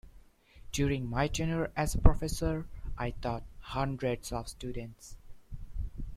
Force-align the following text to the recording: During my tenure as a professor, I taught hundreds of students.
During 0.71 1.07
my 1.07 1.27
tenure 1.27 1.71
as 1.75 1.93
a 1.93 1.99
professor, 2.01 2.65
I 2.97 3.11
taught 3.11 3.43
hundreds 3.59 4.31
of 4.31 4.47
students. 4.49 5.15